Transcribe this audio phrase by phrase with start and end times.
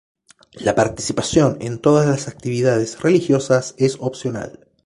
[0.53, 4.65] La participación en todas las actividades religiosas es opcional.